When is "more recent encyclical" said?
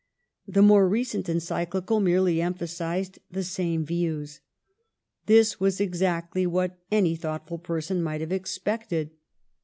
0.63-1.99